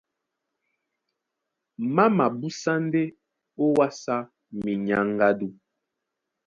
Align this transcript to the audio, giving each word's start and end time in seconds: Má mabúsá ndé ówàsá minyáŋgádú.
Má 1.95 2.03
mabúsá 2.17 2.73
ndé 2.85 3.01
ówàsá 3.65 4.15
minyáŋgádú. 4.63 5.47